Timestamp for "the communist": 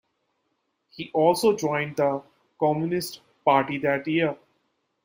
1.97-3.21